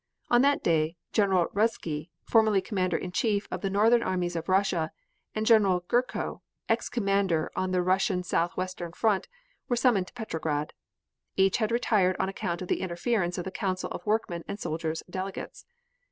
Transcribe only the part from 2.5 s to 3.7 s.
commander in chief of the